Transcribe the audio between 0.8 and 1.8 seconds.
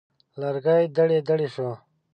دړې دړې شو.